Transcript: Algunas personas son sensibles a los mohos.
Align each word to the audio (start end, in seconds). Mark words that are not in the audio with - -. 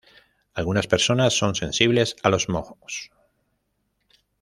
Algunas 0.55 0.87
personas 0.87 1.37
son 1.37 1.53
sensibles 1.53 2.15
a 2.23 2.29
los 2.31 2.49
mohos. 2.49 3.11